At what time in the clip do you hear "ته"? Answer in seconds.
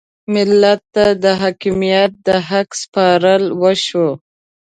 0.95-1.05